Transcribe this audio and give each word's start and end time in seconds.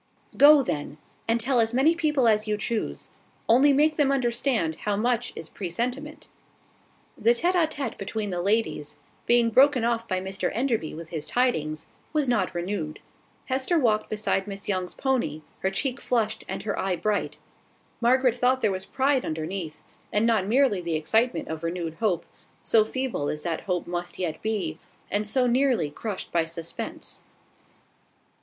"Go, 0.35 0.63
then; 0.63 0.97
and 1.27 1.39
tell 1.39 1.59
as 1.59 1.75
many 1.75 1.93
people 1.93 2.27
as 2.27 2.47
you 2.47 2.57
choose: 2.57 3.11
only 3.47 3.71
make 3.71 3.97
them 3.97 4.11
understand 4.11 4.77
how 4.77 4.95
much 4.95 5.31
is 5.35 5.47
presentiment." 5.47 6.27
The 7.15 7.35
tete 7.35 7.53
a 7.53 7.67
tete 7.67 7.99
between 7.99 8.31
the 8.31 8.41
ladies, 8.41 8.95
being 9.27 9.51
broken 9.51 9.83
off 9.85 10.07
by 10.07 10.19
Mr 10.19 10.49
Enderby 10.55 10.95
with 10.95 11.09
his 11.09 11.27
tidings, 11.27 11.85
was 12.13 12.27
not 12.27 12.55
renewed. 12.55 12.99
Hester 13.45 13.77
walked 13.77 14.09
beside 14.09 14.47
Miss 14.47 14.67
Young's 14.67 14.95
pony, 14.95 15.43
her 15.59 15.69
cheek 15.69 16.01
flushed, 16.01 16.43
and 16.49 16.63
her 16.63 16.79
eye 16.79 16.95
bright. 16.95 17.37
Margaret 18.01 18.35
thought 18.35 18.61
there 18.61 18.71
was 18.71 18.85
pride 18.85 19.23
underneath, 19.23 19.83
and 20.11 20.25
not 20.25 20.47
merely 20.47 20.81
the 20.81 20.95
excitement 20.95 21.47
of 21.47 21.61
renewed 21.61 21.93
hope, 21.99 22.25
so 22.63 22.83
feeble 22.83 23.29
as 23.29 23.43
that 23.43 23.61
hope 23.61 23.85
must 23.85 24.17
yet 24.17 24.41
be, 24.41 24.79
and 25.11 25.27
so 25.27 25.45
nearly 25.45 25.91
crushed 25.91 26.31
by 26.31 26.43
suspense. 26.43 27.21